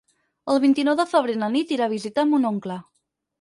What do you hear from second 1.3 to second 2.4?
na Nit irà a visitar